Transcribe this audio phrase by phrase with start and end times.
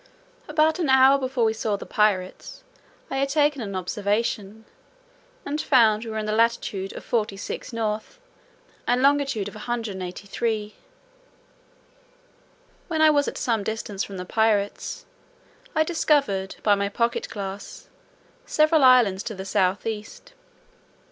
[0.47, 2.63] About an hour before we saw the pirates
[3.11, 4.65] I had taken an observation,
[5.45, 7.99] and found we were in the latitude of 46 N.
[8.87, 10.73] and longitude of 183.
[12.87, 15.05] When I was at some distance from the pirates,
[15.75, 17.87] I discovered, by my pocket glass,
[18.47, 20.33] several islands to the south east.